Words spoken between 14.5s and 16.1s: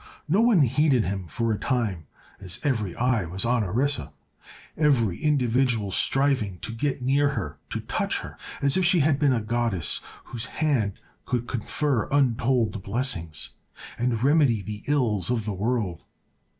the ills of the world.